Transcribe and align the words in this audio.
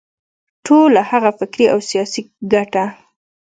ټوله 0.65 1.01
هغه 1.11 1.29
فکري 1.39 1.65
او 1.73 1.79
سیاسي 1.89 2.21
ګټه. 2.53 2.85